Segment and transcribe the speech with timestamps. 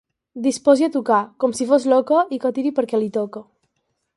[0.45, 3.45] Disposi a tocar, com si fos l'oca i que tiri perquè li toca.